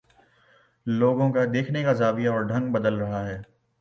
[0.87, 3.41] لوگوں کا دیکھنے کا زاویہ اور ڈھنگ بدل رہا ہے